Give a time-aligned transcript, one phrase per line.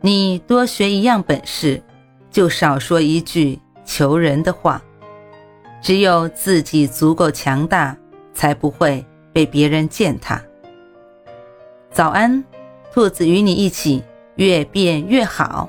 [0.00, 1.82] 你多学一样本事，
[2.30, 4.82] 就少说一句求人的话。
[5.80, 7.96] 只有自己足够强大，
[8.34, 10.42] 才不会被别人践踏。
[11.90, 12.44] 早安，
[12.92, 14.02] 兔子与你一起
[14.36, 15.68] 越变越好。